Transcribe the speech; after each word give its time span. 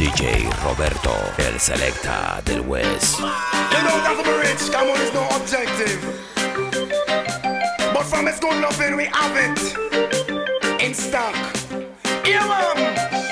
DJ 0.00 0.48
Roberto, 0.64 1.14
el 1.36 1.60
selecta 1.60 2.40
del 2.46 2.62
West. 2.62 3.18
You 3.18 3.26
know 3.26 4.00
that 4.00 4.16
rich, 4.40 4.70
no 5.12 5.28
objective. 5.36 6.00
But 7.92 8.04
from 8.04 8.24
good 8.40 8.62
loving, 8.62 8.96
we 8.96 9.10
have 9.12 9.36
it 9.36 10.82
in 10.82 10.94
stock. 10.94 11.36
Yeah, 12.24 12.48
man. 12.48 13.29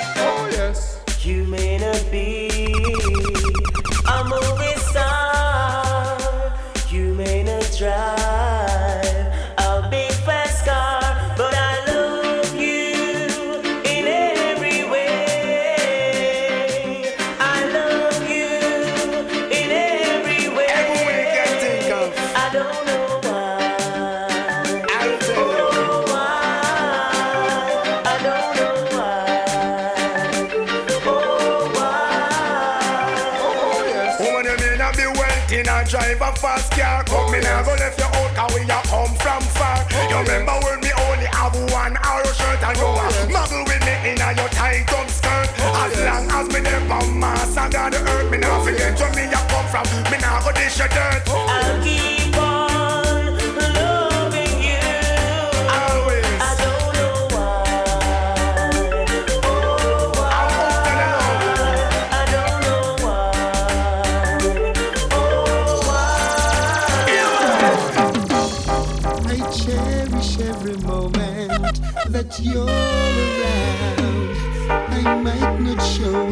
Never 37.59 37.75
left 37.75 37.99
your 37.99 38.07
old 38.15 38.31
car, 38.39 38.47
we 38.55 38.63
a 38.63 38.79
come 38.87 39.11
from 39.19 39.43
far. 39.51 39.83
Oh, 39.83 39.91
you 39.91 40.15
yeah. 40.15 40.21
remember 40.23 40.55
when 40.63 40.79
me 40.79 40.95
only 40.95 41.27
have 41.27 41.51
one 41.75 41.99
arrow 42.07 42.31
shirt 42.31 42.63
and 42.63 42.77
oh, 42.79 42.87
you 42.87 42.87
a 42.87 43.11
yeah. 43.11 43.35
muggle 43.35 43.67
with 43.67 43.83
me 43.83 43.95
in 44.07 44.15
a 44.15 44.31
your 44.31 44.47
tight 44.55 44.87
up 44.95 45.09
skirt. 45.11 45.51
Oh, 45.67 45.83
as 45.83 45.99
yeah. 45.99 46.07
long 46.07 46.31
as 46.39 46.47
me 46.55 46.61
never 46.63 47.03
mass 47.19 47.57
and 47.57 47.73
the 47.91 47.99
earth, 47.99 48.31
me 48.31 48.37
not 48.37 48.61
oh, 48.61 48.63
forget 48.63 48.95
where 48.95 49.11
me 49.11 49.27
a 49.27 49.39
come 49.51 49.67
from. 49.67 49.83
Me 50.07 50.17
not 50.23 50.39
go 50.47 50.55
dish 50.55 50.79
your 50.79 50.87
dirt. 50.87 51.27
Oh, 51.27 51.48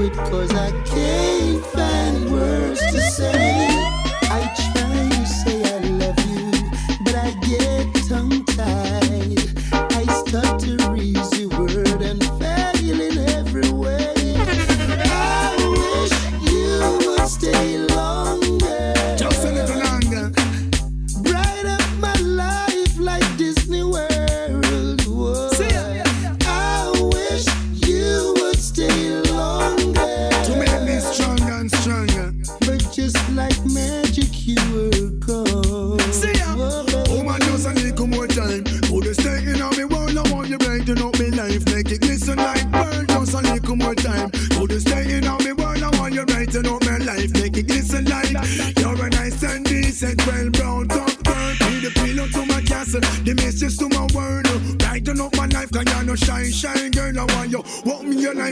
cause 0.09 0.53
I 0.53 0.72
can't 0.86 1.66
find 1.66 2.31
words 2.31 2.80
to 2.91 3.02
say. 3.02 3.46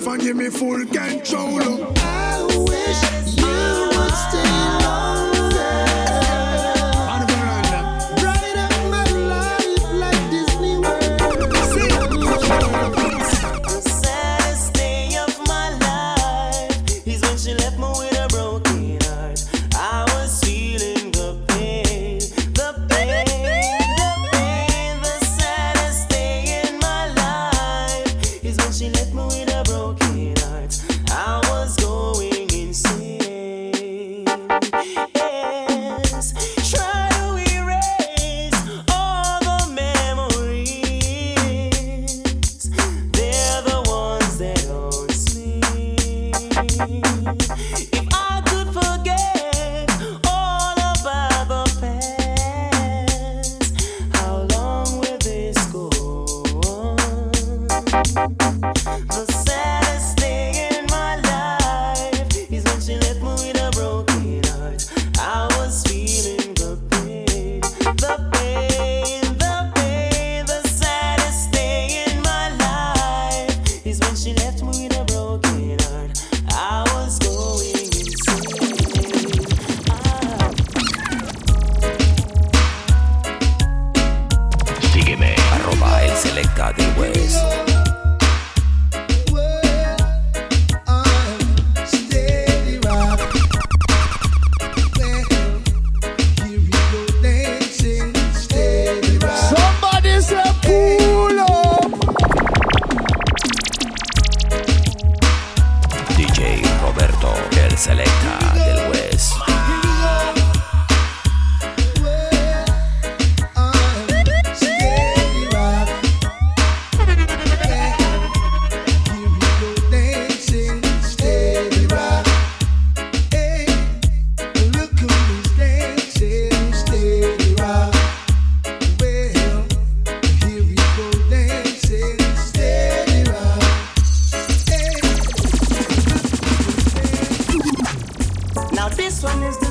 and 0.07 0.21
give 0.21 0.35
me 0.35 0.49
full 0.49 0.85
control. 0.85 1.75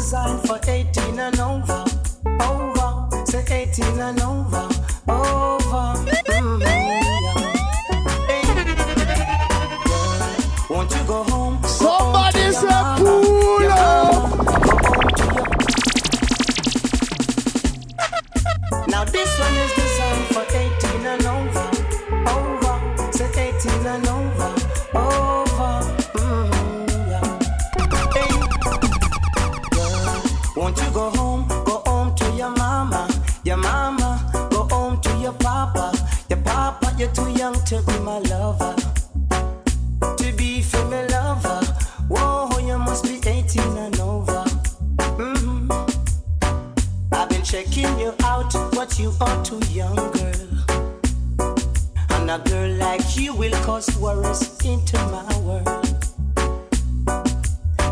designed 0.04 0.46
for 0.46 0.60
18 0.68 1.18
and 1.18 1.40
over. 1.40 1.82
Over, 2.42 3.24
say 3.24 3.68
18 3.70 3.98
and 3.98 4.20
over. 4.20 4.73
And 52.26 52.42
a 52.42 52.48
girl 52.48 52.70
like 52.76 53.18
you 53.18 53.34
will 53.34 53.52
cause 53.64 53.86
worries 53.98 54.58
into 54.64 54.96
my 55.08 55.38
world. 55.40 55.66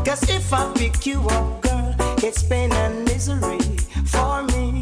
Cause 0.07 0.23
if 0.31 0.51
I 0.55 0.73
pick 0.75 1.05
you 1.05 1.21
up, 1.29 1.61
girl, 1.61 1.95
it's 2.25 2.43
pain 2.43 2.73
and 2.73 3.05
misery 3.05 3.59
for 4.07 4.43
me. 4.45 4.81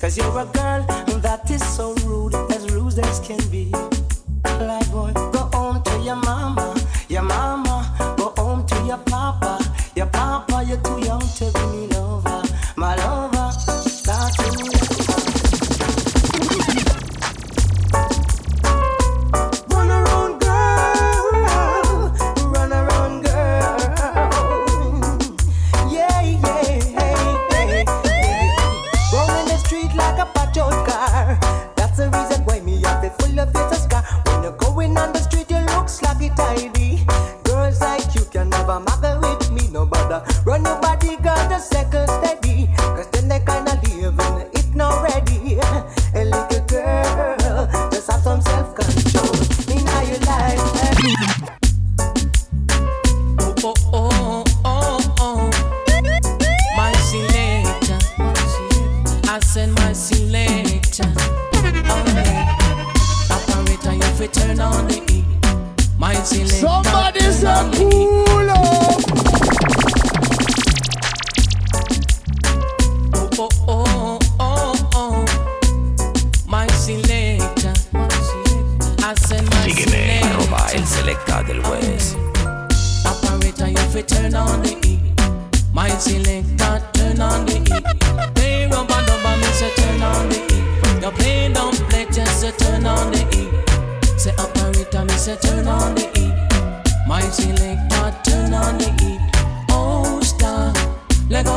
Cause 0.00 0.16
you're 0.16 0.40
a 0.40 0.46
girl 0.46 0.80
that 1.20 1.42
is 1.50 1.62
so 1.76 1.92
rude, 2.06 2.34
as 2.50 2.70
rude 2.70 2.98
as 2.98 3.20
can 3.20 3.46
be. 3.50 3.70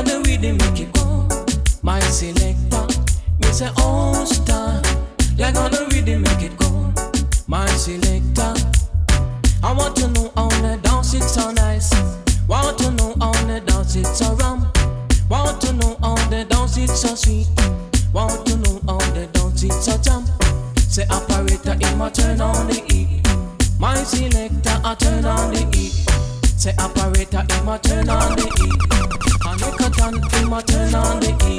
the 0.09 0.21
rhythm 0.25 0.57
make 0.57 0.79
it 0.81 0.91
go. 0.93 1.27
My 1.83 1.99
selector, 1.99 2.85
me 3.39 3.47
say 3.51 3.69
all 3.77 4.25
star. 4.25 4.81
Like 5.37 5.55
on 5.55 5.71
the 5.71 5.87
rhythm 5.91 6.23
make 6.23 6.41
it 6.41 6.57
go. 6.57 6.91
My 7.47 7.65
selector, 7.77 8.53
I 9.63 9.71
want 9.71 9.95
to 9.97 10.07
know 10.09 10.31
how 10.35 10.49
the 10.65 10.79
dance 10.81 11.13
it 11.13 11.21
so 11.21 11.51
nice. 11.51 11.91
Want 12.47 12.79
to 12.79 12.91
know 12.91 13.13
how 13.21 13.33
the 13.45 13.61
dance 13.61 13.95
it 13.95 14.07
so 14.07 14.33
rum. 14.35 14.71
Want 15.29 15.61
to 15.61 15.73
know 15.73 15.95
how 16.01 16.15
the 16.29 16.45
dance 16.45 16.77
it 16.77 16.89
so 16.89 17.13
sweet. 17.13 17.47
Want 18.11 18.45
to 18.47 18.57
know 18.57 18.81
how 18.87 18.97
the 19.13 19.27
dance 19.33 19.63
it 19.63 19.73
so 19.73 19.95
jump. 20.01 20.27
Say 20.77 21.05
operator, 21.09 21.77
it 21.79 21.95
my 21.97 22.09
turn 22.09 22.41
on 22.41 22.67
the 22.67 22.81
heat. 22.89 23.21
My 23.79 23.93
selector, 23.95 24.81
I 24.83 24.95
turn 24.95 25.25
on 25.25 25.53
the 25.53 25.61
heat. 25.77 25.93
Say 26.57 26.73
operator, 26.79 27.45
it 27.47 27.63
my 27.63 27.77
turn 27.77 28.09
on 28.09 28.35
the 28.35 28.45
heat 28.57 29.08
turn 30.61 30.95
on 30.95 31.19
the 31.19 31.31
heat. 31.45 31.58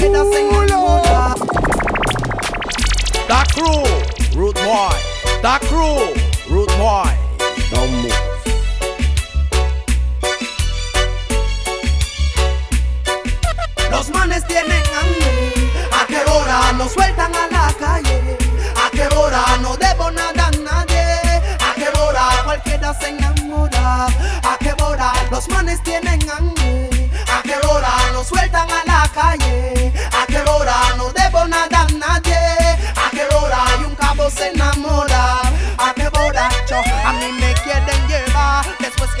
queda 0.00 0.24
sem 0.24 0.48
ninguna. 0.48 1.34
Da 3.28 3.44
crew, 3.52 3.84
root 4.34 4.54
boy. 4.62 4.96
Da 5.42 5.58
crew, 5.58 6.14
root 6.48 6.72
boy. 6.78 7.19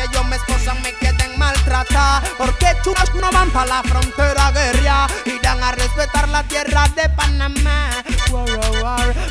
que 0.00 0.06
ellos 0.06 0.26
me 0.26 0.36
esposan 0.36 0.80
me 0.82 0.92
queden 0.94 1.38
maltratar. 1.38 2.22
Porque 2.38 2.66
chulos 2.82 3.12
no 3.14 3.30
van 3.30 3.50
para 3.50 3.66
la 3.66 3.82
frontera 3.82 4.46
a 4.46 4.52
guerrear 4.52 5.10
y 5.26 5.38
dan 5.40 5.62
a 5.62 5.72
respetar 5.72 6.28
la 6.28 6.42
tierra 6.44 6.88
de 6.96 7.08
Panamá. 7.10 7.90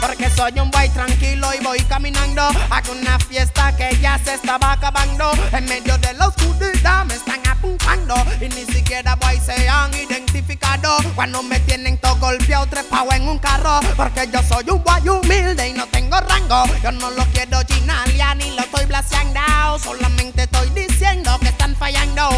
Porque 0.01 0.29
soy 0.29 0.59
un 0.59 0.69
boy 0.69 0.89
tranquilo 0.89 1.47
y 1.59 1.63
voy 1.63 1.79
caminando 1.83 2.41
a 2.43 2.81
una 2.91 3.19
fiesta 3.19 3.75
que 3.75 3.97
ya 3.99 4.19
se 4.23 4.35
estaba 4.35 4.73
acabando. 4.73 5.31
En 5.51 5.65
medio 5.65 5.97
de 5.97 6.13
la 6.13 6.27
oscuridad 6.27 7.05
me 7.05 7.15
están 7.15 7.45
apuntando 7.47 8.15
y 8.39 8.49
ni 8.49 8.65
siquiera 8.65 9.15
voy 9.15 9.39
se 9.39 9.67
han 9.67 9.93
identificado. 9.93 10.97
Cuando 11.15 11.41
me 11.41 11.59
tienen 11.61 11.97
todo 11.97 12.15
golpeado, 12.17 12.67
trepado 12.67 13.11
en 13.13 13.27
un 13.27 13.39
carro. 13.39 13.79
Porque 13.95 14.29
yo 14.31 14.41
soy 14.43 14.69
un 14.69 14.83
guay 14.83 15.07
humilde 15.09 15.69
y 15.69 15.73
no 15.73 15.87
tengo 15.87 16.19
rango. 16.19 16.65
Yo 16.83 16.91
no 16.91 17.09
lo 17.11 17.25
quiero 17.27 17.63
chinalia 17.63 18.35
ni 18.35 18.51
lo 18.51 18.61
estoy 18.61 18.85
blaseando. 18.85 19.29
Solamente 19.81 20.47
a 22.19 22.29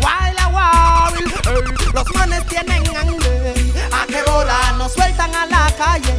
wild, 0.00 1.32
ey, 1.46 1.92
los 1.92 2.14
manes 2.14 2.46
tienen 2.46 2.82
hambre. 2.96 3.54
A 3.92 4.06
qué 4.06 4.22
hora 4.30 4.72
nos 4.78 4.92
sueltan 4.92 5.34
a 5.34 5.46
la 5.46 5.70
calle. 5.76 6.14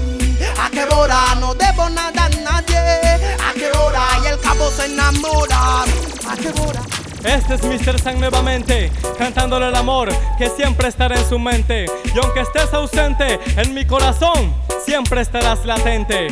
A 0.59 0.69
qué 0.69 0.83
hora 0.93 1.35
no 1.39 1.53
debo 1.55 1.89
nada 1.89 2.25
a 2.25 2.29
nadie. 2.29 2.77
A 2.77 3.53
qué 3.53 3.71
hora 3.77 4.07
y 4.23 4.27
el 4.27 4.39
cabo 4.39 4.69
se 4.69 4.85
enamora. 4.85 5.83
A 6.29 6.35
qué 6.35 6.49
hora. 6.61 6.81
Este 7.23 7.53
es 7.53 7.63
Mr. 7.63 7.99
Sang 7.99 8.19
nuevamente, 8.19 8.91
cantándole 9.19 9.67
el 9.67 9.75
amor 9.75 10.09
que 10.39 10.49
siempre 10.49 10.87
estará 10.87 11.15
en 11.17 11.29
su 11.29 11.37
mente. 11.37 11.85
Y 12.15 12.19
aunque 12.19 12.41
estés 12.41 12.73
ausente, 12.73 13.39
en 13.57 13.73
mi 13.75 13.85
corazón 13.85 14.53
siempre 14.83 15.21
estarás 15.21 15.63
latente. 15.65 16.29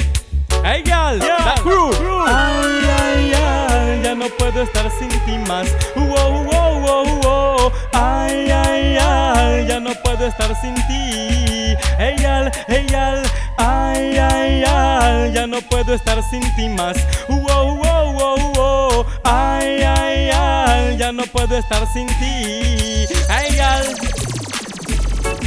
Hey 0.63 0.81
gal, 0.83 1.19
la 1.19 1.55
crew. 1.61 1.91
Ay, 2.27 2.81
ay, 2.99 3.33
ay, 3.33 4.01
ya 4.03 4.15
no 4.15 4.25
puedo 4.38 4.63
estar 4.63 4.91
sin 4.97 5.09
ti 5.09 5.38
más. 5.47 5.67
Wow, 5.95 6.43
wow, 6.43 6.49
wow, 6.89 7.05
wow. 7.24 7.72
Ay, 7.93 8.50
ay, 8.51 8.98
ay, 9.00 9.67
ya 9.67 9.79
no 9.79 9.93
puedo 10.03 10.25
estar 10.27 10.55
sin 10.62 10.75
ti. 10.88 11.75
Hey 11.98 12.15
gal. 12.17 12.51
Ay, 13.58 14.17
ay, 14.17 14.63
ay, 14.65 15.34
ya 15.34 15.48
no 15.48 15.62
puedo 15.62 15.93
estar 15.93 16.22
sin 16.29 16.41
ti 16.55 16.69
más. 16.69 16.98
Wow, 17.27 17.77
wow, 17.77 18.13
wow, 18.13 18.53
wow. 18.55 19.05
Ay, 19.24 19.84
ay, 19.84 20.29
ay, 20.34 20.98
ya 20.98 21.12
no 21.12 21.24
puedo 21.24 21.58
estar 21.58 21.86
sin 21.93 22.08
ti. 22.19 23.05
Gal. 23.58 23.86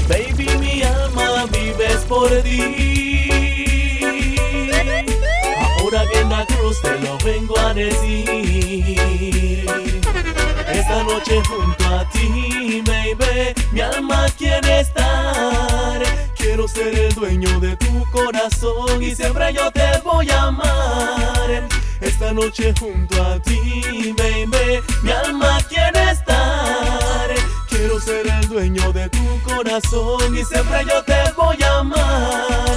Baby, 0.09 0.49
mi 0.61 0.83
alma 0.83 1.47
vives 1.51 2.05
por 2.09 2.29
ti. 2.43 3.31
Ahora 5.79 6.05
que 6.13 6.21
en 6.21 6.29
la 6.29 6.45
cruz 6.47 6.81
te 6.83 6.99
lo 7.01 7.19
vengo 7.19 7.59
a 7.59 7.73
decir. 7.75 9.67
Esta 10.73 11.03
noche 11.03 11.43
junto 11.49 11.85
a 11.85 12.09
ti, 12.11 12.83
baby, 12.85 13.55
mi 13.73 13.81
alma 13.81 14.27
quiere 14.37 14.81
estar. 14.81 16.03
Quiero 16.37 16.67
ser 16.67 16.99
el 16.99 17.15
dueño 17.15 17.61
de 17.61 17.77
tu 17.77 18.05
corazón 18.11 19.03
y 19.03 19.15
siempre 19.15 19.53
yo 19.53 19.71
te 19.71 19.99
voy 20.05 20.29
a 20.31 20.43
amar. 20.45 21.69
Esta 22.01 22.33
noche 22.33 22.75
junto 22.79 23.23
a 23.23 23.39
ti, 23.41 24.15
baby, 24.17 24.81
mi 25.03 25.11
alma 25.11 25.59
quiere 25.69 26.11
estar. 26.11 27.31
Quiero 27.69 28.01
ser 28.01 28.27
el 28.27 28.49
dueño 28.49 28.93
de 28.93 29.09
tu 29.11 29.43
corazón 29.43 30.37
y 30.37 30.45
siempre 30.45 30.85
yo 30.89 31.03
te 31.05 31.33
voy 31.37 31.63
a 31.63 31.79
amar. 31.79 32.77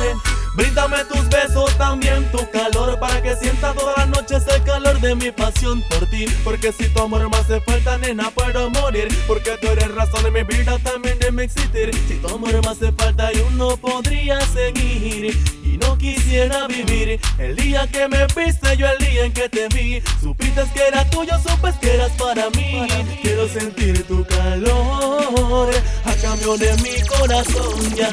Bríndame 0.56 1.04
tus 1.06 1.28
besos, 1.28 1.78
también 1.78 2.24
tu 2.32 2.50
calor 2.50 2.98
Para 3.00 3.22
que 3.22 3.36
sienta 3.36 3.74
todas 3.74 3.98
las 3.98 4.08
noches 4.08 4.44
el 4.48 4.64
calor 4.64 5.00
de 5.02 5.16
mi 5.16 5.32
pasión 5.32 5.84
por 5.90 6.10
ti. 6.10 6.26
Porque 6.44 6.72
si 6.72 6.88
tu 6.90 7.02
amor 7.02 7.30
me 7.30 7.38
hace 7.38 7.60
falta, 7.62 7.98
nena, 7.98 8.30
puedo 8.32 8.70
morir. 8.70 9.08
Porque 9.28 9.58
tú 9.62 9.68
eres 9.68 9.94
razón 9.94 10.24
de 10.24 10.32
mi 10.32 10.44
vida, 10.44 10.78
también 10.80 11.20
de 11.20 11.32
mi 11.32 11.44
existir. 11.44 11.92
Si 12.08 12.16
tu 12.16 12.28
amor 12.30 12.54
me 12.64 12.70
hace 12.70 12.92
falta, 12.94 13.32
yo 13.34 13.50
no 13.52 13.76
podría 13.78 14.40
seguir. 14.42 15.38
Y 15.64 15.78
no 15.78 15.98
quisiera 15.98 16.68
vivir. 16.68 17.20
El 17.38 17.56
día 17.56 17.88
que 17.88 18.08
me 18.08 18.26
viste, 18.28 18.78
yo 18.78 18.88
el 18.88 18.98
día 19.00 19.26
en 19.26 19.34
que 19.34 19.50
te 19.50 19.68
vi. 19.70 20.02
Supiste 20.22 20.64
que 20.74 20.88
era 20.88 21.10
tuyo, 21.10 21.34
supes 21.40 21.76
que 21.76 21.96
eras 21.96 22.12
para 22.14 22.50
mí. 22.52 22.88
Quiero 23.22 23.48
sentir 23.48 24.04
tu 24.08 24.24
calor 24.26 25.70
A 26.06 26.14
cambio 26.16 26.58
de 26.58 26.74
mi 26.78 27.02
corazón, 27.08 27.96
ya 27.96 28.12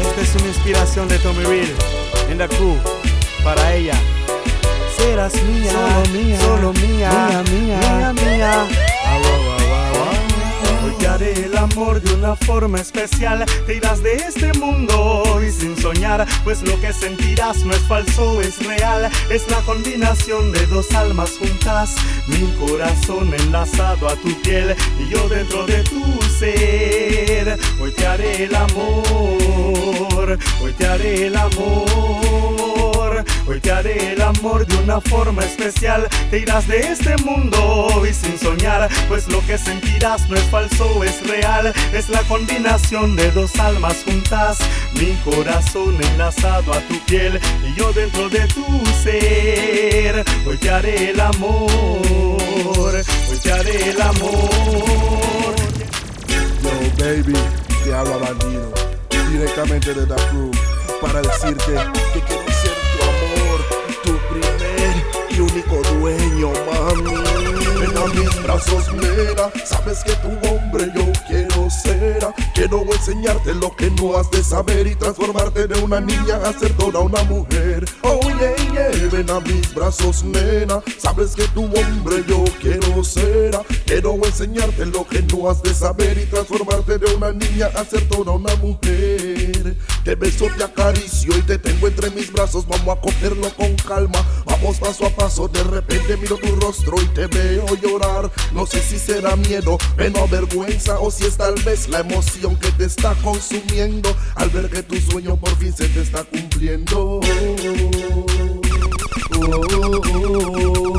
Esta 0.00 0.20
es 0.20 0.34
una 0.36 0.48
inspiración 0.48 1.08
de 1.08 1.18
Tommy 1.18 1.44
Reed 1.44 1.70
en 2.28 2.38
la 2.38 2.48
crew 2.48 2.76
para 3.42 3.74
ella. 3.74 3.94
Serás 4.96 5.34
mía, 5.44 5.72
solo 5.72 6.18
mía, 6.18 6.40
solo 6.40 6.72
mía, 6.72 7.42
mía, 7.52 7.80
mía, 7.80 8.12
mía. 8.12 8.66
Wow. 9.20 10.86
Hoy 10.86 10.92
te 10.98 11.06
haré 11.06 11.32
el 11.44 11.56
amor 11.56 12.00
de 12.00 12.14
una 12.14 12.36
forma 12.36 12.78
especial. 12.78 13.44
Te 13.66 13.74
irás 13.74 14.02
de 14.02 14.14
este 14.14 14.52
mundo 14.54 15.40
y 15.46 15.50
sin 15.50 15.76
soñar, 15.76 16.26
pues 16.44 16.62
lo 16.62 16.80
que 16.80 16.92
sentirás 16.92 17.64
no 17.64 17.72
es 17.72 17.82
falso, 17.82 18.40
es 18.40 18.64
real. 18.64 19.10
Es 19.30 19.50
la 19.50 19.60
combinación 19.62 20.52
de 20.52 20.66
dos 20.66 20.92
almas 20.92 21.30
juntas, 21.38 21.96
mi 22.28 22.46
corazón 22.66 23.34
enlazado 23.34 24.08
a 24.08 24.16
tu 24.16 24.32
piel 24.42 24.74
y 25.00 25.08
yo 25.08 25.28
dentro 25.28 25.66
de 25.66 25.82
tu 25.84 26.04
Hoy 26.38 27.92
te 27.96 28.06
haré 28.06 28.44
el 28.44 28.54
amor, 28.54 30.38
hoy 30.60 30.72
te 30.74 30.86
haré 30.86 31.28
el 31.28 31.34
amor, 31.34 33.24
hoy 33.46 33.60
te 33.60 33.72
haré 33.72 34.12
el 34.12 34.20
amor 34.20 34.66
de 34.66 34.76
una 34.76 35.00
forma 35.00 35.42
especial. 35.42 36.06
Te 36.28 36.40
irás 36.40 36.68
de 36.68 36.92
este 36.92 37.16
mundo 37.24 38.02
y 38.06 38.12
sin 38.12 38.38
soñar, 38.38 38.86
pues 39.08 39.28
lo 39.28 39.40
que 39.46 39.56
sentirás 39.56 40.28
no 40.28 40.36
es 40.36 40.42
falso, 40.50 41.02
es 41.04 41.26
real. 41.26 41.72
Es 41.94 42.10
la 42.10 42.20
combinación 42.24 43.16
de 43.16 43.30
dos 43.30 43.58
almas 43.58 44.04
juntas, 44.04 44.58
mi 44.92 45.14
corazón 45.24 45.96
enlazado 46.12 46.74
a 46.74 46.80
tu 46.80 46.98
piel 47.06 47.40
y 47.66 47.74
yo 47.80 47.94
dentro 47.94 48.28
de 48.28 48.46
tu 48.48 48.66
ser. 49.02 50.22
Hoy 50.46 50.58
te 50.58 50.68
haré 50.68 51.12
el 51.12 51.20
amor, 51.20 51.70
hoy 51.70 53.38
te 53.42 53.52
haré 53.52 53.88
el 53.88 54.02
amor. 54.02 55.25
Baby, 56.98 57.34
te 57.84 57.94
habla 57.94 58.16
bandido, 58.18 58.70
directamente 59.30 59.94
de 59.94 60.06
la 60.06 60.16
crew, 60.28 60.50
para 61.00 61.22
decirte 61.22 61.74
que 62.12 62.20
quiero 62.20 62.45
único 65.40 65.76
dueño, 65.98 66.52
mami. 66.66 67.16
Ven 67.78 67.96
a 67.96 68.06
mis 68.06 68.42
brazos, 68.42 68.92
nena, 68.94 69.50
sabes 69.64 70.02
que 70.04 70.12
tu 70.16 70.28
hombre 70.48 70.90
yo 70.94 71.12
quiero 71.28 71.68
ser. 71.68 72.26
Quiero 72.54 72.82
enseñarte 72.90 73.54
lo 73.54 73.74
que 73.76 73.90
no 73.90 74.16
has 74.16 74.30
de 74.30 74.42
saber 74.42 74.86
y 74.86 74.94
transformarte 74.94 75.66
de 75.66 75.78
una 75.80 76.00
niña 76.00 76.36
a 76.44 76.52
ser 76.52 76.72
toda 76.76 77.00
una 77.00 77.22
mujer. 77.24 77.84
Oh, 78.02 78.20
yeah, 78.22 78.56
yeah, 78.72 79.08
ven 79.10 79.30
a 79.30 79.40
mis 79.40 79.74
brazos, 79.74 80.24
nena, 80.24 80.80
sabes 80.98 81.34
que 81.34 81.46
tu 81.48 81.64
hombre 81.64 82.24
yo 82.26 82.44
quiero 82.60 83.04
ser. 83.04 83.58
Quiero 83.84 84.14
enseñarte 84.24 84.86
lo 84.86 85.06
que 85.06 85.22
no 85.22 85.50
has 85.50 85.62
de 85.62 85.74
saber 85.74 86.16
y 86.18 86.26
transformarte 86.26 86.98
de 86.98 87.14
una 87.14 87.32
niña 87.32 87.66
a 87.74 87.84
ser 87.84 88.08
toda 88.08 88.32
una 88.32 88.54
mujer. 88.56 89.76
Te 90.02 90.14
beso, 90.14 90.46
te 90.56 90.64
acaricio 90.64 91.36
y 91.36 91.42
te 91.42 91.58
tengo 91.58 91.88
entre 91.88 92.10
mis 92.10 92.32
brazos. 92.32 92.66
Vamos 92.66 92.96
a 92.96 93.00
cogerlo 93.00 93.50
con 93.56 93.74
calma. 93.76 94.24
Vamos 94.46 94.78
paso 94.78 95.06
a 95.06 95.10
paso. 95.10 95.25
De 95.26 95.64
repente 95.64 96.16
miro 96.18 96.36
tu 96.36 96.54
rostro 96.54 96.94
y 97.02 97.06
te 97.08 97.26
veo 97.26 97.66
llorar. 97.82 98.30
No 98.52 98.64
sé 98.64 98.80
si 98.80 98.96
será 98.96 99.34
miedo, 99.34 99.76
pena 99.96 100.20
o 100.20 100.28
vergüenza. 100.28 101.00
O 101.00 101.10
si 101.10 101.24
es 101.24 101.36
tal 101.36 101.56
vez 101.64 101.88
la 101.88 101.98
emoción 101.98 102.54
que 102.54 102.70
te 102.70 102.84
está 102.84 103.12
consumiendo. 103.24 104.08
Al 104.36 104.50
ver 104.50 104.70
que 104.70 104.84
tu 104.84 104.94
sueño 104.96 105.36
por 105.36 105.50
fin 105.56 105.74
se 105.74 105.88
te 105.88 106.02
está 106.02 106.22
cumpliendo. 106.22 107.20
Y 109.32 110.95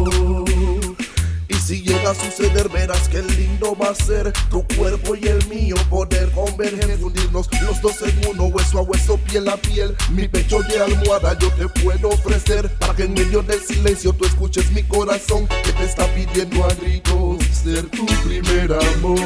si 1.68 1.82
llega 1.82 2.12
a 2.12 2.16
suceder, 2.16 2.70
verás 2.70 3.10
que 3.10 3.22
lindo 3.22 3.76
va 3.76 3.90
a 3.90 3.96
ser 3.96 4.32
tu 4.50 4.66
cuerpo 4.78 5.18
y 5.18 5.28
el 5.28 5.46
mío 5.48 5.76
poder 5.90 6.32
converger, 6.32 6.98
unirnos 7.04 7.50
los 7.62 7.82
dos 7.82 8.02
en 8.04 8.26
uno, 8.30 8.46
hueso 8.46 8.80
a 8.80 8.84
hueso, 8.84 9.18
piel 9.18 9.50
a 9.50 9.58
piel. 9.58 9.94
Mi 10.12 10.30
pecho 10.30 10.62
de 10.62 10.82
almohada 10.82 11.38
yo 11.38 11.52
te 11.52 11.68
puedo 11.82 12.08
ofrecer 12.08 12.74
para 12.76 12.96
que 12.96 13.04
en 13.04 13.14
medio 13.16 13.44
del 13.44 13.60
silencio 13.60 14.14
tú 14.14 14.24
escuches 14.24 14.72
mi 14.72 14.82
corazón 14.84 15.46
que 15.66 15.74
te 15.74 15.84
está 15.84 16.08
pidiendo 16.16 16.64
a 16.64 16.74
gritos 16.74 17.44
ser 17.52 17.86
tu 17.90 18.06
primer 18.06 18.72
amor. 18.72 19.20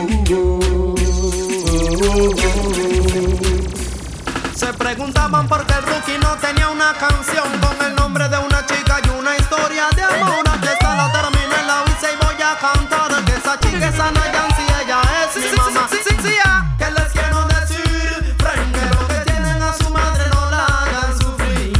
Se 4.55 4.73
preguntaban 4.73 5.47
por 5.47 5.63
qué 5.67 5.73
el 5.73 5.83
rookie 5.83 6.17
no 6.19 6.35
tenía 6.37 6.69
una 6.69 6.93
canción 6.93 7.45
con 7.59 7.85
el 7.85 7.95
nombre 7.95 8.27
de 8.27 8.37
una 8.39 8.65
chica 8.65 8.99
y 9.05 9.09
una 9.09 9.37
historia 9.37 9.89
de 9.95 10.01
amor. 10.01 10.50
Esa 13.93 14.09
es 14.09 14.59
ella 14.81 15.01
es 15.27 15.51
mi 15.51 15.57
mamá. 15.57 15.87
Sí, 15.89 15.97
sí, 16.07 16.15
sí, 16.23 16.35
ah, 16.45 16.65
les 16.79 17.11
quiero 17.11 17.45
decir, 17.45 18.35
friend, 18.39 19.07
que 19.07 19.31
tienen 19.31 19.61
a 19.61 19.73
su 19.73 19.89
madre 19.89 20.23
no 20.33 20.51
la 20.51 20.65
hagan 20.65 21.19
sufrir. 21.19 21.73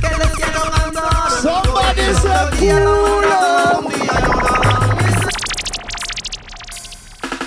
Que 0.00 0.16
les 0.18 0.30
quiero 0.30 0.62
cantar. 0.70 1.30
Somebody 1.42 2.02
la 2.24 2.50
día 2.50 2.80
llorarán. 2.80 3.82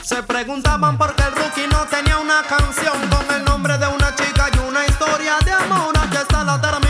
Se 0.03 0.23
preguntaban 0.23 0.97
por 0.97 1.15
qué 1.15 1.23
el 1.23 1.35
rookie 1.35 1.67
no 1.67 1.85
tenía 1.85 2.17
una 2.17 2.43
canción 2.43 3.09
con 3.09 3.35
el 3.35 3.43
nombre 3.43 3.77
de 3.77 3.87
una 3.87 4.15
chica 4.15 4.49
y 4.53 4.57
una 4.59 4.85
historia 4.85 5.37
de 5.43 5.51
amor. 5.51 5.95
todos 6.61 6.84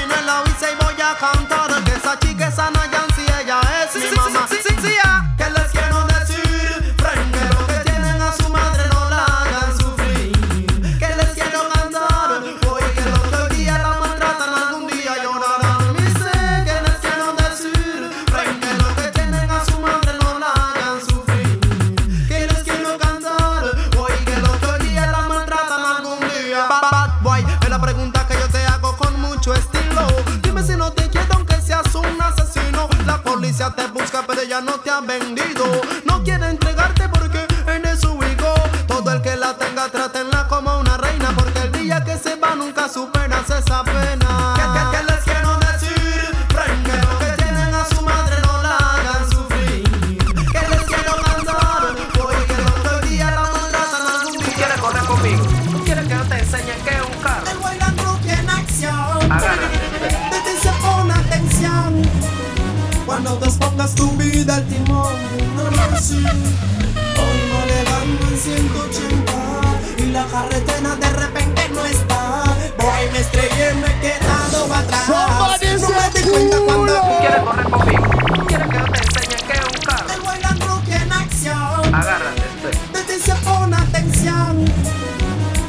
cuenta 76.36 76.58
cuando 76.66 76.94
quieres 77.20 77.44
correr 77.44 77.70
conmigo. 77.70 78.04
Quieres 78.48 78.68
que 78.68 78.78
yo 78.78 78.86
te 78.92 79.00
enseñe 79.00 79.48
que 79.48 79.54
es 79.54 79.66
un 79.66 79.86
carro. 79.86 80.06
Tengo 80.08 80.32
el 80.32 80.42
Land 80.42 80.90
en 81.02 81.14
acción. 81.14 81.96
Agárrate, 81.96 82.44
este. 82.56 82.98
Detención, 82.98 83.38
pon 83.40 83.74
atención. 83.74 84.66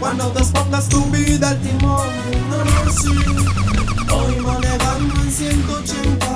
Cuando 0.00 0.30
despongas 0.30 0.88
tu 0.88 1.04
vida 1.06 1.50
al 1.50 1.60
timón, 1.60 2.08
no 2.50 2.58
lo 2.64 2.92
sí. 2.92 3.16
Hoy 4.12 4.36
manejando 4.40 5.14
en 5.22 5.32
180 5.32 6.26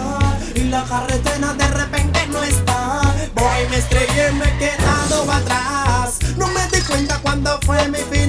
y 0.55 0.61
la 0.65 0.85
carretera 0.85 1.55
de 1.55 1.69
repente 1.69 2.27
no 2.29 2.43
está. 2.43 3.01
Voy, 3.35 3.69
me 3.71 3.79
estrellé, 3.79 4.33
me 4.33 4.45
he 4.45 4.59
quedado 4.59 5.33
atrás. 5.33 6.19
No 6.37 6.47
me 6.49 6.67
di 6.69 6.81
cuenta 6.83 7.19
cuando 7.19 7.59
fue 7.63 7.89
mi 7.89 7.99
vida. 8.11 8.20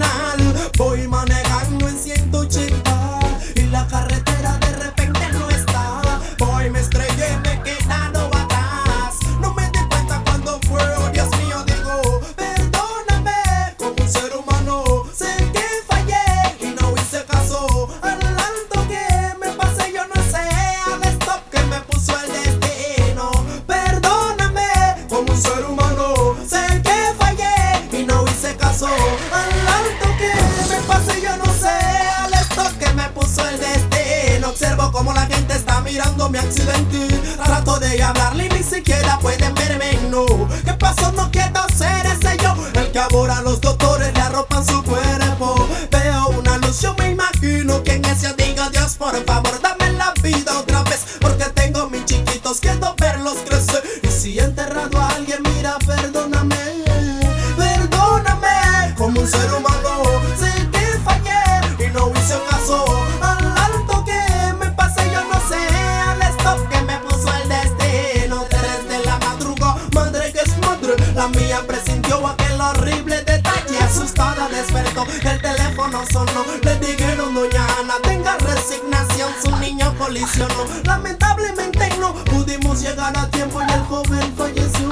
sonó. 76.06 76.46
Le 76.64 76.76
dijeron, 76.80 77.34
doña 77.34 77.66
Ana, 77.80 77.96
tenga 78.04 78.38
resignación, 78.38 79.32
su 79.44 79.56
niño 79.58 79.94
colisionó. 79.98 80.66
Lamentablemente 80.84 81.90
no 82.00 82.14
pudimos 82.26 82.82
llegar 82.82 83.18
a 83.18 83.28
tiempo 83.30 83.62
y 83.62 83.72
el 83.72 83.82
joven 83.82 84.34
falleció. 84.36 84.90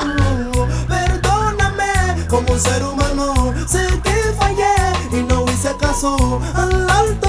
Perdóname, 0.87 2.27
como 2.27 2.53
un 2.53 2.59
ser 2.59 2.83
humano, 2.83 3.53
sé 3.67 3.87
que 4.03 4.33
fallé 4.37 4.75
y 5.11 5.23
no 5.23 5.45
hice 5.45 5.75
caso 5.79 6.41
al 6.53 6.89
alto 6.89 7.28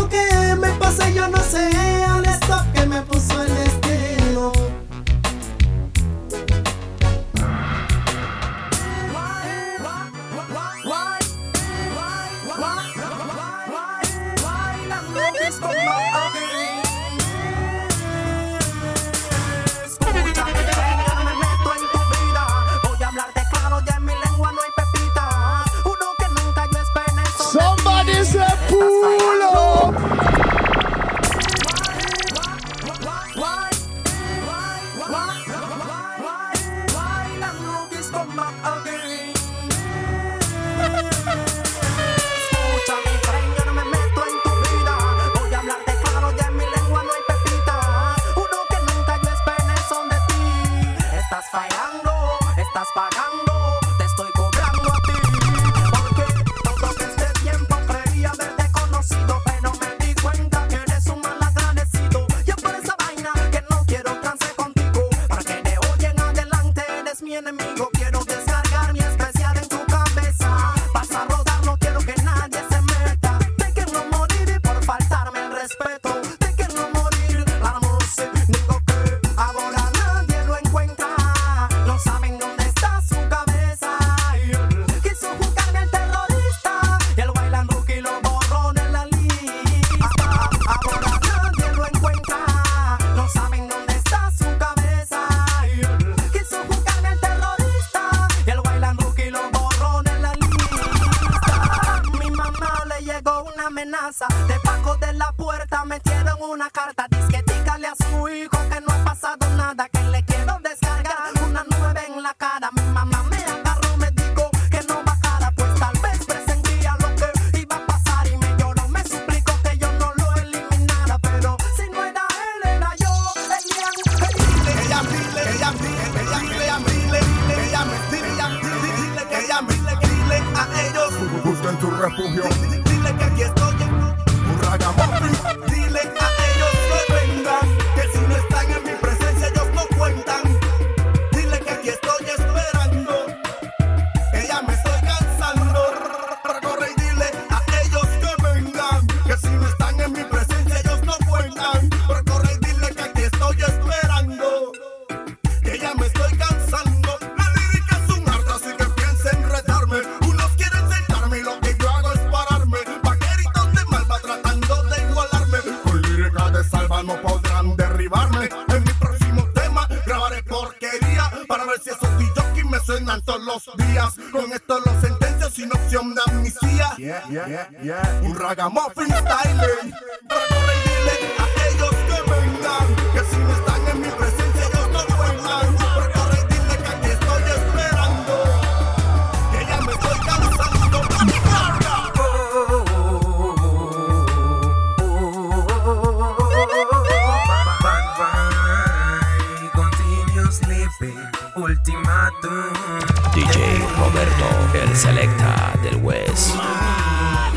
DJ 203.35 203.79
Roberto, 203.99 204.47
el 204.75 204.97
selecta 204.97 205.73
del 205.83 205.97
West. 205.97 206.55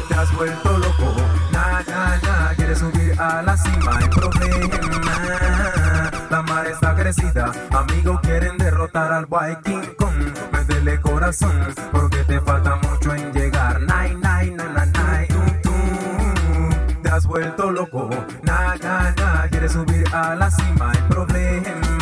Te 0.07 0.15
has 0.15 0.31
vuelto 0.35 0.77
loco, 0.77 1.15
na, 1.51 1.83
na, 1.87 2.17
na, 2.17 2.55
quieres 2.55 2.79
subir 2.79 3.19
a 3.19 3.41
la 3.43 3.55
cima, 3.55 3.97
hay 3.97 4.07
problema. 4.09 4.77
La 6.29 6.41
mar 6.41 6.65
está 6.67 6.95
crecida, 6.95 7.51
amigos 7.71 8.19
quieren 8.21 8.57
derrotar 8.57 9.11
al 9.11 9.25
White 9.29 9.61
King 9.63 9.95
Kong. 9.97 10.33
Métele 10.51 10.99
corazón, 11.01 11.73
porque 11.91 12.23
te 12.23 12.41
falta 12.41 12.75
mucho 12.75 13.13
en 13.13 13.31
llegar. 13.31 13.79
Nai, 13.81 14.15
na, 14.15 14.43
na, 14.43 14.85
nai, 14.85 15.27
tum. 15.61 17.01
Te 17.01 17.09
has 17.09 17.25
vuelto 17.27 17.69
loco, 17.69 18.09
na, 18.41 18.75
na, 18.77 19.11
na, 19.11 19.47
quieres 19.49 19.73
subir 19.73 20.03
a 20.13 20.35
la 20.35 20.49
cima, 20.49 20.91
hay 20.91 21.01
problema. 21.09 21.92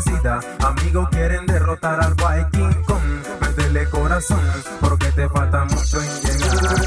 Crecida, 0.00 0.38
amigos 0.64 1.08
quieren 1.10 1.44
derrotar 1.46 1.98
al 2.00 2.12
White 2.12 2.50
King 2.52 2.82
Kong. 2.86 3.02
Métele 3.40 3.90
corazón, 3.90 4.40
porque 4.80 5.10
te 5.10 5.28
falta 5.28 5.64
mucho 5.64 6.00
en 6.00 6.08
llegar. 6.22 6.84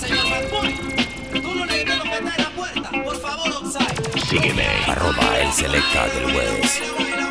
Señor 0.00 0.30
Bad 0.30 1.40
tú 1.40 1.54
no 1.54 1.66
necesitas 1.66 1.98
lo 1.98 2.02
que 2.02 2.14
está 2.14 2.34
en 2.34 2.42
la 2.42 2.50
puerta. 2.50 2.90
Por 3.04 3.20
favor, 3.20 3.52
outside. 3.52 4.26
Sígueme, 4.28 4.66
arroba 4.88 5.38
el 5.38 5.52
selecta 5.52 6.08
del 6.08 6.36
West. 6.36 7.23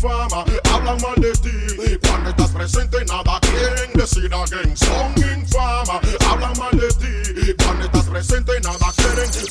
Infamas, 0.00 0.44
hablan 0.72 0.98
mal 1.02 1.14
de 1.16 1.32
ti. 1.32 1.98
Cuando 2.08 2.30
estás 2.30 2.50
presente 2.50 3.04
nada 3.04 3.38
quieren 3.40 3.92
decir 3.94 4.32
again. 4.32 4.76
Son 4.76 5.12
infamas, 5.16 6.00
hablan 6.26 6.52
mal 6.58 6.70
de 6.72 6.88
ti. 6.88 7.54
Cuando 7.62 7.84
estás 7.84 8.04
presente 8.04 8.60
nada 8.60 8.92
quieren. 8.96 9.32
Si 9.32 9.46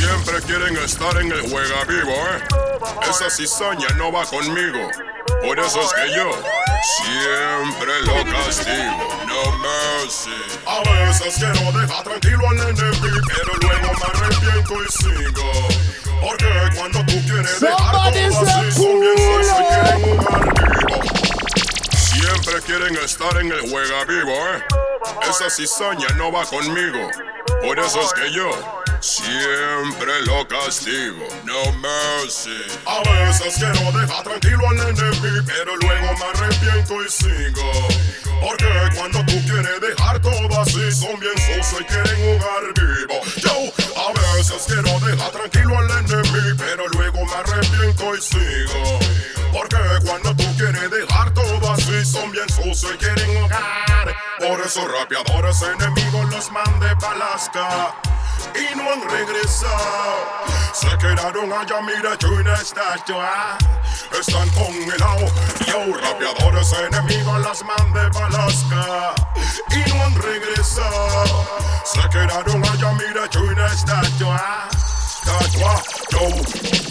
Siempre 0.00 0.40
quieren 0.46 0.76
estar 0.78 1.16
en 1.20 1.32
el 1.32 1.40
juega 1.50 1.84
vivo, 1.84 2.10
¿eh? 2.10 3.10
Esa 3.10 3.28
cizaña 3.28 3.88
no 3.96 4.12
va 4.12 4.24
conmigo. 4.24 4.88
Por 5.44 5.58
eso 5.58 5.80
es 5.80 5.92
que 5.92 6.16
yo 6.16 6.30
siempre 6.96 8.02
lo 8.02 8.14
castigo. 8.30 9.08
No 9.26 9.58
mercy. 9.58 10.30
A 10.66 10.80
veces 10.90 11.34
quiero 11.36 11.78
dejar 11.78 12.04
tranquilo 12.04 12.48
al 12.48 12.58
enemigo, 12.58 13.18
pero 13.26 13.52
luego 13.62 13.92
me 13.98 14.26
arrepiento 14.26 14.74
y 14.82 14.92
sigo. 14.92 15.99
Porque 16.20 16.46
cuando 16.76 17.04
tú 17.06 17.22
quieres 17.24 17.60
dejar 17.60 17.92
todo 17.92 18.08
así, 18.08 18.82
y 18.82 18.86
quieren 19.54 20.02
jugar 20.02 20.54
vivo. 20.54 21.10
Siempre 21.96 22.60
quieren 22.66 22.96
estar 22.96 23.36
en 23.38 23.52
el 23.52 23.60
juega 23.70 24.04
vivo, 24.04 24.32
¿eh? 24.32 24.64
Esa 25.28 25.48
cizaña 25.50 26.08
no 26.16 26.30
va 26.30 26.44
conmigo. 26.44 27.08
Por 27.62 27.78
eso 27.78 28.00
es 28.00 28.12
que 28.14 28.32
yo 28.32 28.50
siempre 29.00 30.22
lo 30.26 30.46
castigo. 30.46 31.26
No 31.44 31.72
mercy. 31.72 32.62
A 32.86 33.00
veces 33.10 33.54
quiero 33.56 33.92
dejar 33.98 34.22
tranquilo 34.22 34.68
al 34.68 34.78
enemigo, 34.78 35.44
pero 35.46 35.76
luego 35.76 36.14
me 36.18 36.24
arrepiento 36.24 37.02
y 37.02 37.08
sigo. 37.08 37.88
Porque 38.40 38.66
cuando 38.96 39.18
tú 39.26 39.34
quieres 39.44 39.80
dejar 39.80 40.20
todo 40.20 40.60
así, 40.60 40.92
son 40.92 41.18
bien 41.20 41.36
sucios 41.36 41.80
y 41.80 41.84
quieren 41.84 42.16
jugar 42.16 42.62
vivo. 42.74 43.20
Yo 43.36 43.52
a 44.00 44.36
veces 44.36 44.62
quiero 44.66 44.98
dejar 45.00 45.30
tranquilo 45.30 45.78
al 45.78 45.90
enemigo, 45.90 46.09
arrepiento 48.00 48.16
y 48.16 48.22
sigo. 48.22 48.98
Porque 49.52 49.76
cuando 50.06 50.34
tú 50.36 50.44
quieres 50.56 50.90
dejar 50.90 51.32
todo 51.34 51.72
así, 51.72 52.04
son 52.04 52.30
bien 52.30 52.48
sucios 52.48 52.92
y 52.94 52.98
quieren 52.98 53.42
jugar. 53.42 54.14
Por 54.38 54.60
eso 54.60 54.86
rapeadores 54.86 55.60
enemigos 55.62 56.30
los 56.30 56.50
mandé 56.52 56.94
pa' 56.96 57.12
Alaska 57.12 57.94
y 58.54 58.76
no 58.76 58.92
han 58.92 59.02
regresado. 59.08 60.44
Se 60.72 60.88
quedaron 60.98 61.52
allá, 61.52 61.80
mira, 61.82 62.16
yo 62.18 62.28
una 62.30 62.54
estatua. 62.54 63.58
Están 64.18 64.48
congelados. 64.50 65.32
Yo, 65.66 65.96
rapeadores 65.96 66.72
enemigos, 66.72 67.40
las 67.40 67.64
mandé 67.64 68.08
pa' 68.10 68.26
Alaska 68.26 69.14
y 69.70 69.90
no 69.90 70.04
han 70.04 70.14
regresado. 70.14 71.60
Se 71.84 72.08
quedaron 72.08 72.64
allá, 72.64 72.92
mira, 72.92 73.28
yo 73.30 73.40
una 73.40 73.66
estatua. 73.66 74.68
Estatua, 75.22 75.82
yo. 76.12 76.89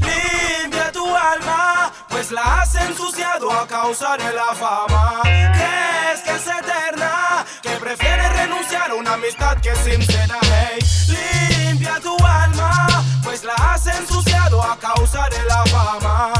Limpia 0.00 0.92
tu 0.92 1.04
alma, 1.04 1.92
pues 2.08 2.30
la 2.30 2.62
has 2.62 2.74
ensuciado 2.74 3.50
a 3.50 3.66
causa 3.66 4.16
de 4.16 4.32
la 4.32 4.54
fama. 4.54 5.20
Crees 5.22 6.20
que 6.24 6.30
es 6.30 6.46
eterna, 6.46 7.44
que 7.62 7.70
prefieres 7.70 8.32
renunciar 8.36 8.90
a 8.90 8.94
una 8.94 9.14
amistad 9.14 9.58
que 9.60 9.70
es 9.70 9.78
sincera. 9.78 10.38
Hey, 10.42 10.78
limpia 11.08 12.00
tu 12.00 12.16
alma, 12.24 13.04
pues 13.22 13.44
la 13.44 13.54
has 13.54 13.86
ensuciado 13.86 14.62
a 14.62 14.76
causa 14.78 15.28
de 15.28 15.44
la 15.44 15.64
fama. 15.66 16.32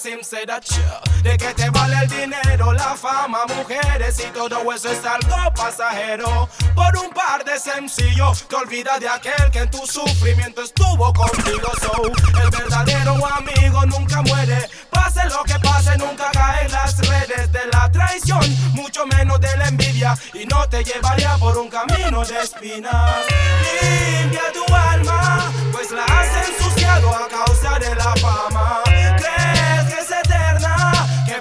Es 0.00 0.12
sincera. 0.12 0.60
Cha, 0.60 1.00
De 1.22 1.36
que 1.36 1.54
te 1.54 1.68
vale 1.70 1.96
el 2.02 2.08
dinero, 2.08 2.72
la 2.72 2.94
fama, 2.96 3.44
mujeres 3.46 4.18
y 4.20 4.30
todo 4.32 4.72
eso 4.72 4.90
es 4.90 5.04
algo 5.04 5.52
pasajero. 5.54 6.48
Por 6.74 6.96
un 6.98 7.10
par 7.12 7.44
de 7.44 7.58
sencillos, 7.58 8.46
te 8.48 8.56
olvidas 8.56 9.00
de 9.00 9.08
aquel 9.08 9.50
que 9.52 9.60
en 9.60 9.70
tu 9.70 9.86
sufrimiento 9.86 10.62
estuvo 10.62 11.12
contigo. 11.12 11.70
So, 11.80 11.92
el 12.42 12.50
verdadero 12.50 13.16
amigo 13.36 13.84
nunca 13.86 14.22
muere. 14.22 14.68
Pase 14.90 15.24
lo 15.28 15.42
que 15.44 15.58
pase, 15.60 15.96
nunca 15.98 16.30
cae 16.32 16.66
en 16.66 16.72
las 16.72 16.96
redes 16.98 17.52
de 17.52 17.66
la 17.72 17.90
traición, 17.90 18.40
mucho 18.72 19.06
menos 19.06 19.40
de 19.40 19.56
la 19.56 19.68
envidia. 19.68 20.16
Y 20.34 20.46
no 20.46 20.68
te 20.68 20.82
llevaría 20.84 21.36
por 21.38 21.56
un 21.58 21.68
camino 21.68 22.24
de 22.24 22.40
espinas. 22.40 23.16
Limpia 23.82 24.52
tu 24.52 24.74
alma, 24.74 25.52
pues 25.72 25.90
la 25.90 26.04
has 26.04 26.48
ensuciado 26.48 27.10
a 27.10 27.28
causa 27.28 27.78
de 27.78 27.94
la 27.94 28.14
fama. 28.16 28.82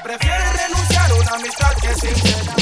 Que 0.10 0.18
prefieres 0.18 0.64
renunciar 0.64 1.12
a 1.12 1.14
una 1.14 1.32
amistad 1.34 1.72
que 1.82 1.88
es 1.88 2.00
sincera. 2.00 2.54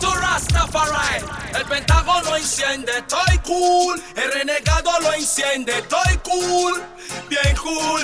Dr. 0.00 0.20
Rastafari, 0.20 1.24
el 1.54 1.64
pentágono 1.66 2.36
enciende, 2.36 2.90
estoy 2.98 3.38
cool. 3.44 4.02
El 4.16 4.32
renegado 4.32 4.90
lo 5.02 5.12
enciende, 5.12 5.78
estoy 5.78 6.18
cool. 6.24 6.82
Bien 7.28 7.56
cool, 7.56 8.02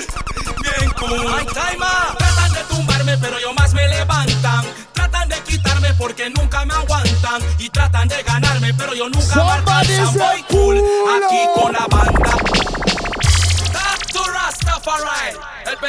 bien 0.61 0.91
cool. 0.91 1.35
My 1.35 1.45
timer. 1.45 2.17
Tratan 2.17 2.53
de 2.53 2.63
tumbarme, 2.69 3.17
pero 3.17 3.39
yo 3.39 3.53
más 3.53 3.73
me 3.73 3.87
levantan. 3.89 4.65
Tratan 4.93 5.27
de 5.27 5.39
quitarme 5.41 5.93
porque 5.95 6.29
nunca 6.29 6.63
me 6.65 6.73
aguantan. 6.75 7.41
Y 7.59 7.69
tratan 7.69 8.07
de 8.07 8.23
ganarme, 8.23 8.73
pero 8.73 8.93
yo 8.93 9.09
nunca 9.09 9.43
me 9.43 9.51
alcanzan. 9.51 10.43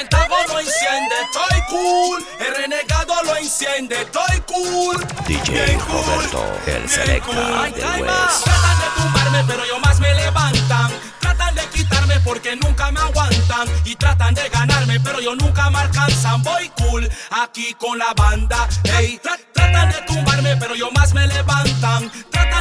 El 0.05 0.09
pentágono 0.09 0.59
enciende, 0.61 1.15
estoy 1.23 1.61
cool. 1.69 2.27
El 2.39 2.55
renegado 2.57 3.23
lo 3.25 3.37
enciende, 3.37 3.97
estoy 4.03 4.41
cool. 4.47 5.07
DJ 5.27 5.79
Roberto, 5.89 6.45
el 6.67 6.89
selecta 6.89 7.31
del 7.33 8.03
West. 8.03 8.45
Tratan 8.45 8.79
de 8.81 8.87
tumbarme, 9.03 9.45
pero 9.47 9.65
yo 9.67 9.79
más 9.81 10.01
me 10.01 10.15
levantan. 10.15 10.93
Tratan 11.21 11.55
de 11.55 11.67
quitarme 11.69 12.21
porque 12.21 12.57
nunca 12.57 12.91
me 12.91 13.01
aguantan. 13.01 13.69
Y 13.85 13.97
tratan 13.97 14.35
de 14.35 14.49
ganarme, 14.49 15.01
pero 15.01 15.21
yo 15.21 15.35
nunca 15.35 15.71
me 15.71 15.79
alcanzan. 15.79 16.43
Voy 16.43 16.69
cool 16.81 17.09
aquí 17.31 17.75
con 17.75 17.99
la 17.99 18.13
banda. 18.15 18.69
Hey, 18.85 19.19
tra- 19.23 19.39
tratan 19.53 19.91
de 19.91 20.03
tumbarme, 20.03 20.57
pero 20.57 20.75
yo 20.75 20.91
más 20.91 21.15
me 21.15 21.27
levantan. 21.27 22.11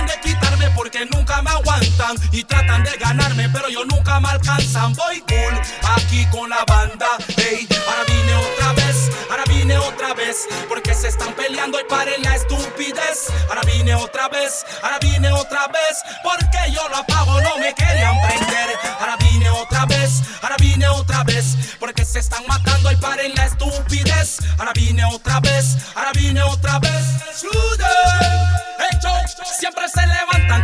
De 0.05 0.19
quitarme 0.21 0.69
porque 0.71 1.05
nunca 1.05 1.41
me 1.41 1.51
aguantan. 1.51 2.15
Y 2.31 2.43
tratan 2.43 2.83
de 2.83 2.91
ganarme, 2.97 3.49
pero 3.49 3.69
yo 3.69 3.85
nunca 3.85 4.19
me 4.19 4.29
alcanzan. 4.29 4.93
Voy 4.93 5.21
cool 5.21 5.61
aquí 5.95 6.25
con 6.31 6.49
la 6.49 6.63
banda. 6.65 7.07
Hey, 7.37 7.67
ahora 7.87 8.03
vine 8.07 8.35
otra 8.35 8.73
vez, 8.73 9.09
ahora 9.29 9.43
vine 9.47 9.77
otra 9.77 10.13
vez. 10.13 10.47
Porque 10.67 10.93
se 10.93 11.07
están 11.07 11.33
peleando 11.33 11.79
y 11.79 11.83
paren 11.85 12.21
la 12.21 12.35
estupidez. 12.35 13.27
Ahora 13.47 13.61
vine 13.65 13.95
otra 13.95 14.27
vez, 14.29 14.65
ahora 14.81 14.99
vine 14.99 15.31
otra 15.31 15.67
vez. 15.67 16.03
Porque 16.23 16.71
yo 16.71 16.87
lo 16.89 16.97
apago, 16.97 17.41
no 17.41 17.57
me 17.57 17.73
querían 17.73 18.15
prender. 18.27 18.77
Ahora 18.99 19.15
vine 19.17 19.49
otra 19.49 19.85
vez, 19.85 20.21
ahora 20.41 20.55
vine 20.59 20.87
otra 20.87 21.23
vez. 21.23 21.57
Porque 21.79 22.05
se 22.05 22.19
están 22.19 22.45
matando 22.47 22.91
y 22.91 22.95
paren 22.97 23.33
la 23.35 23.45
estupidez. 23.45 24.39
Ahora 24.57 24.71
vine 24.73 25.03
otra 25.05 25.39
vez, 25.39 25.77
ahora 25.95 26.11
vine 26.13 26.41
otra 26.43 26.79
vez. 26.79 27.32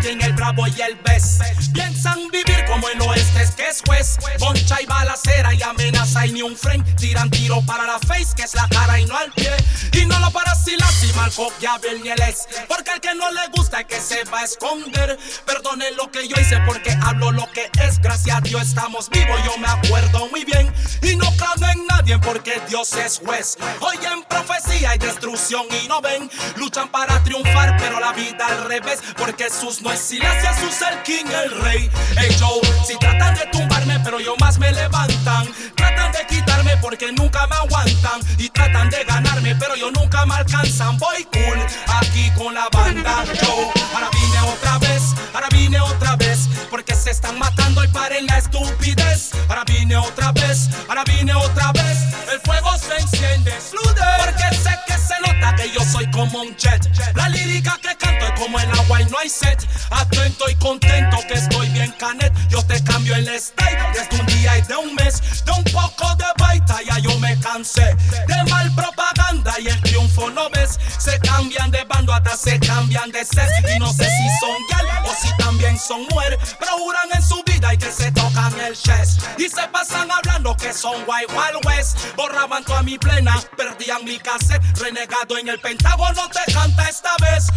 En 0.06 0.22
el 0.22 0.34
bravo 0.34 0.68
y 0.68 0.82
el 0.82 0.96
bes. 1.04 1.40
Piensan 1.74 2.20
vivir 2.32 2.66
como 2.68 2.88
el 2.90 3.02
oeste, 3.02 3.42
es 3.42 3.52
que 3.52 3.68
es 3.68 3.82
juez. 3.86 4.18
Boncha 4.40 4.82
y 4.82 4.86
balacera 4.86 5.54
y 5.54 5.62
amenaza 5.62 5.99
y 6.26 6.32
ni 6.32 6.42
un 6.42 6.56
friend. 6.56 6.84
Tiran 6.96 7.30
tiro 7.30 7.62
para 7.66 7.86
la 7.86 8.00
face, 8.00 8.30
que 8.36 8.44
es 8.44 8.54
la 8.56 8.68
cara 8.70 9.00
y 9.00 9.06
no 9.06 9.16
al 9.16 9.32
pie. 9.32 9.52
Y 9.94 10.06
no 10.06 10.20
lo 10.20 10.32
para 10.32 10.56
si 10.56 10.76
la 10.78 10.88
cima 10.88 11.26
al 11.26 11.34
copiable 11.34 12.00
ni 12.00 12.10
el 12.10 12.22
es. 12.22 12.48
Porque 12.68 12.92
al 12.92 13.02
que 13.02 13.16
no 13.16 13.32
le 13.32 13.48
gusta 13.56 13.82
es 13.82 13.86
que 13.88 14.02
se 14.02 14.24
va 14.26 14.40
a 14.40 14.44
esconder. 14.44 15.18
Perdone 15.46 15.92
lo 15.92 16.12
que 16.12 16.28
yo 16.28 16.36
hice 16.40 16.60
porque 16.66 16.98
hablo 17.02 17.32
lo 17.32 17.50
que 17.52 17.70
es. 17.82 18.00
Gracias 18.00 18.38
a 18.38 18.42
Dios 18.42 18.62
estamos 18.64 19.10
vivos, 19.10 19.40
yo 19.46 19.58
me 19.58 19.68
acuerdo 19.68 20.28
muy 20.30 20.46
bien. 20.46 20.74
Y 21.02 21.16
no 21.16 21.30
creo 21.36 21.50
en 21.72 21.86
nadie 21.88 22.18
porque 22.20 22.62
Dios 22.68 22.94
es 22.94 23.20
juez. 23.20 23.58
Oyen 23.80 24.24
profecía 24.30 24.96
y 24.96 24.98
destrucción 24.98 25.66
y 25.84 25.88
no 25.88 26.02
ven. 26.02 26.30
Luchan 26.56 26.90
para 26.90 27.22
triunfar, 27.24 27.78
pero 27.78 28.00
la 28.00 28.12
vida 28.14 28.46
al 28.48 28.66
revés. 28.66 29.02
Porque 29.18 29.46
Jesús 29.46 29.82
no 29.82 29.92
es 29.92 30.00
silencio, 30.00 30.50
Jesús 30.54 30.76
es 30.76 30.82
el 30.82 31.04
king, 31.04 31.26
el 31.26 31.62
rey. 31.62 31.90
Hey 32.18 32.36
Joe, 32.40 32.62
si 32.86 32.98
tratan 32.98 33.36
de 33.36 33.46
tumbarme, 33.48 34.00
pero 34.04 34.20
yo 34.20 34.36
más 34.38 34.58
me 34.60 34.72
levantan. 34.72 35.48
Tratan 35.76 36.09
de 36.12 36.26
quitarme 36.28 36.78
porque 36.78 37.12
nunca 37.12 37.48
me 37.48 37.56
aguantan. 37.56 38.22
Y 38.38 38.50
tratan 38.50 38.90
de 38.90 39.04
ganarme, 39.04 39.56
pero 39.56 39.76
yo 39.76 39.92
nunca 39.92 40.26
me 40.26 40.36
alcanzan. 40.36 40.98
Voy 40.98 41.24
cool 41.26 41.60
aquí 41.88 42.32
con 42.38 42.54
la 42.54 42.68
banda. 42.72 43.24
Yo, 43.42 43.72
ahora 43.94 44.10
vine 44.12 44.40
otra 44.42 44.78
vez, 44.80 45.04
ahora 45.34 45.48
vine 45.52 45.80
otra 45.80 46.16
vez. 46.16 46.50
Porque 46.70 46.96
se 46.96 47.12
están 47.12 47.38
matando 47.40 47.84
y 47.84 47.88
paren 47.88 48.26
la 48.28 48.38
estupidez. 48.38 49.32
Ahora 49.48 49.64
vine 49.66 49.98
otra 49.98 50.32
vez, 50.32 50.70
ahora 50.88 51.04
vine 51.06 51.34
otra 51.34 51.72
vez. 51.72 51.98
El 52.32 52.40
fuego 52.42 52.78
se 52.78 52.96
enciende. 52.96 53.54
Porque 54.24 54.56
sé 54.56 54.70
que 54.86 54.94
se 54.94 55.20
nota 55.22 55.56
que 55.56 55.72
yo 55.72 55.82
soy 55.84 56.10
como 56.12 56.42
un 56.42 56.56
jet. 56.56 56.88
La 57.16 57.28
lírica 57.30 57.78
que 57.82 57.96
canto 57.98 58.26
es 58.26 58.40
como 58.40 58.60
el 58.60 58.70
agua 58.72 59.02
y 59.02 59.06
no 59.06 59.18
hay 59.18 59.30
set. 59.30 59.68
Atento 59.90 60.50
y 60.50 60.56
contento 60.56 61.18
que 61.28 61.34
estoy 61.34 61.70
bien 61.70 61.92
canet. 61.98 62.32
Yo 62.50 62.64
te 62.64 62.84
cambio 62.84 63.16
el 63.16 63.28
style 63.40 63.80
desde 63.94 64.20
un 64.20 64.26
día 64.28 64.58
y 64.58 64.62
de 64.62 64.76
un 64.76 64.94
mes. 64.96 65.44
De 65.46 65.52
un 65.52 65.64
De 67.60 68.44
mal 68.50 68.74
propaganda 68.74 69.54
y 69.60 69.68
el 69.68 69.82
triunfo 69.82 70.30
no 70.30 70.50
ves. 70.50 70.80
Se 70.98 71.20
cambian 71.20 71.70
de 71.72 71.84
bando 71.84 72.14
hasta 72.14 72.38
se 72.38 72.58
cambian 72.60 73.12
de 73.12 73.26
ses. 73.26 73.50
Y 73.76 73.80
no 73.80 73.92
sé 73.92 74.06
si 74.06 74.40
son 74.40 74.56
gal 74.70 74.88
o 75.04 75.10
si 75.22 75.36
también 75.38 75.78
son 75.78 76.04
mujer. 76.10 76.40
Pero 76.58 76.72
juran 76.78 77.10
en 77.14 77.22
su 77.22 77.44
vida 77.44 77.74
y 77.74 77.78
que 77.78 77.92
se 77.92 78.12
tocan 78.14 78.58
el 78.62 78.78
chest. 78.78 79.22
Y 79.38 79.50
se 79.50 79.68
pasan 79.68 80.10
hablando 80.10 80.56
que 80.56 80.72
son 80.72 80.96
Wild 81.06 81.30
Wild 81.32 81.66
West. 81.66 81.98
Borraban 82.16 82.64
toda 82.64 82.82
mi 82.82 82.98
plena, 82.98 83.36
perdían 83.58 84.06
mi 84.06 84.18
cassette. 84.20 84.64
Renegado 84.80 85.38
en 85.38 85.50
el 85.50 85.60
pentágono 85.60 86.30
te 86.30 86.54
canta 86.54 86.88
esta 86.88 87.12
vez. 87.20 87.48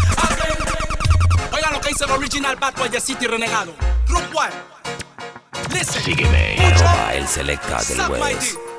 Oiga 1.53 1.71
lo 1.71 1.81
que 1.81 1.91
dice 1.91 2.05
el 2.05 2.11
original 2.11 2.57
Bad 2.57 2.75
Boy 2.75 2.89
de 2.89 3.01
City 3.01 3.29
Renegado. 3.29 3.73
Group 4.09 4.29
Wild. 4.35 5.73
Listen. 5.73 6.03
Sígueme, 6.03 6.57
arroba 6.59 7.15
el 7.15 7.29
selecta 7.29 7.83
del 7.85 8.01
West. 8.11 8.72